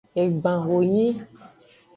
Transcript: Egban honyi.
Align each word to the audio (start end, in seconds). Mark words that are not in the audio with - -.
Egban 0.21 0.59
honyi. 0.67 1.09